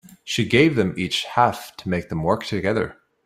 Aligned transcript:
She 0.23 0.45
gave 0.45 0.75
them 0.77 0.95
each 0.97 1.25
a 1.25 1.29
half 1.33 1.77
to 1.77 1.87
make 1.87 2.09
them 2.09 2.23
work 2.23 2.43
together. 2.45 2.97